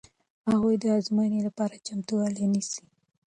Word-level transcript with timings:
هغوی 0.49 0.75
د 0.79 0.85
ازموینې 0.97 1.39
لپاره 1.47 1.83
چمتووالی 1.85 2.45
نیسي. 2.53 2.83